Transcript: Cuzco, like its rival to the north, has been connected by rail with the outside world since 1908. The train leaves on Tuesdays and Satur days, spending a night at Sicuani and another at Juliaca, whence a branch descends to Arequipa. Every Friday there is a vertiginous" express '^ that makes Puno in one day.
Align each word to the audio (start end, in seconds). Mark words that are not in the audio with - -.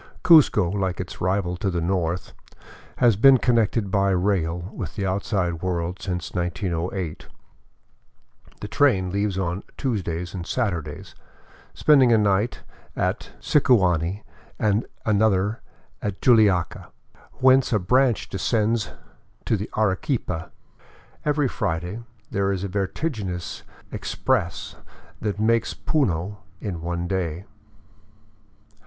Cuzco, 0.23 0.67
like 0.71 0.99
its 0.99 1.21
rival 1.21 1.55
to 1.57 1.69
the 1.69 1.79
north, 1.79 2.33
has 2.97 3.15
been 3.15 3.37
connected 3.37 3.91
by 3.91 4.09
rail 4.09 4.71
with 4.73 4.95
the 4.95 5.05
outside 5.05 5.61
world 5.61 6.01
since 6.01 6.33
1908. 6.33 7.27
The 8.61 8.67
train 8.67 9.11
leaves 9.11 9.37
on 9.37 9.61
Tuesdays 9.77 10.33
and 10.33 10.43
Satur 10.47 10.81
days, 10.83 11.13
spending 11.75 12.11
a 12.11 12.17
night 12.17 12.63
at 12.95 13.29
Sicuani 13.39 14.23
and 14.57 14.87
another 15.05 15.61
at 16.01 16.19
Juliaca, 16.19 16.87
whence 17.33 17.71
a 17.71 17.77
branch 17.77 18.27
descends 18.27 18.89
to 19.45 19.67
Arequipa. 19.77 20.49
Every 21.23 21.47
Friday 21.47 21.99
there 22.31 22.51
is 22.51 22.63
a 22.63 22.67
vertiginous" 22.67 23.61
express 23.91 24.75
'^ 25.19 25.19
that 25.19 25.39
makes 25.39 25.75
Puno 25.75 26.37
in 26.59 26.81
one 26.81 27.07
day. 27.07 27.45